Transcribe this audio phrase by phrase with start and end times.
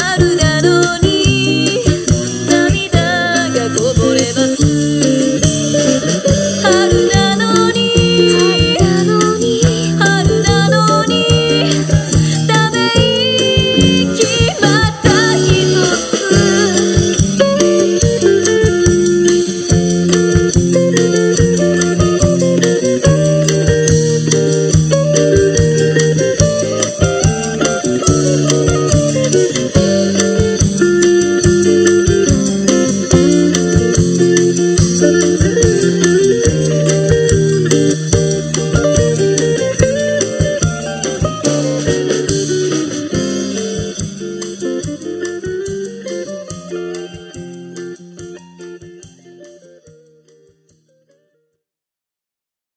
[0.00, 0.37] ある